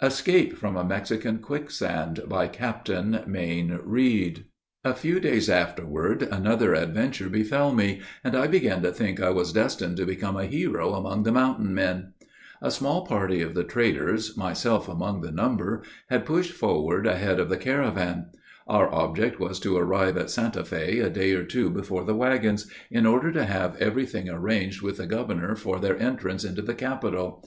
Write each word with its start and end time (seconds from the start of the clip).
ESCAPE 0.00 0.52
FROM 0.52 0.76
A 0.76 0.84
MEXICAN 0.84 1.38
QUICKSAND 1.38 2.28
BY 2.28 2.46
CAPTAIN 2.46 3.24
MAYNE 3.26 3.80
REID. 3.82 4.44
A 4.84 4.94
few 4.94 5.18
days 5.18 5.50
afterward, 5.50 6.22
another 6.22 6.72
adventure 6.72 7.28
befell 7.28 7.74
me; 7.74 8.00
and 8.22 8.36
I 8.36 8.46
began 8.46 8.80
to 8.82 8.92
think 8.92 9.20
I 9.20 9.30
was 9.30 9.52
destined 9.52 9.96
to 9.96 10.06
become 10.06 10.36
a 10.36 10.46
hero 10.46 10.94
among 10.94 11.24
the 11.24 11.32
"mountain 11.32 11.74
men." 11.74 12.12
A 12.62 12.70
small 12.70 13.04
party 13.06 13.42
of 13.42 13.54
the 13.54 13.64
traders 13.64 14.36
myself 14.36 14.88
among 14.88 15.22
the 15.22 15.32
number 15.32 15.82
had 16.10 16.26
pushed 16.26 16.52
forward 16.52 17.04
ahead 17.04 17.40
of 17.40 17.48
the 17.48 17.56
caravan. 17.56 18.26
Our 18.68 18.88
object 18.94 19.40
was 19.40 19.58
to 19.66 19.76
arrive 19.76 20.16
at 20.16 20.30
Santa 20.30 20.62
Fé 20.62 21.04
a 21.04 21.10
day 21.10 21.32
or 21.32 21.42
two 21.42 21.70
before 21.70 22.04
the 22.04 22.14
wagons, 22.14 22.70
in 22.88 23.04
order 23.04 23.32
to 23.32 23.44
have 23.44 23.74
every 23.82 24.06
thing 24.06 24.28
arranged 24.30 24.80
with 24.80 24.98
the 24.98 25.06
governor 25.08 25.56
for 25.56 25.80
their 25.80 26.00
entrance 26.00 26.44
into 26.44 26.62
the 26.62 26.74
capital. 26.74 27.42